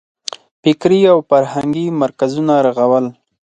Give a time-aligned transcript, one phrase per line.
[0.61, 3.05] فکري او فرهنګي مرکزونه رغول.